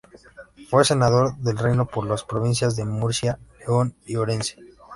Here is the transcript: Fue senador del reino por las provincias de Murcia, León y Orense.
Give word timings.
Fue 0.67 0.83
senador 0.83 1.37
del 1.37 1.59
reino 1.59 1.85
por 1.85 2.07
las 2.07 2.23
provincias 2.23 2.75
de 2.75 2.85
Murcia, 2.85 3.37
León 3.59 3.93
y 4.07 4.15
Orense. 4.15 4.57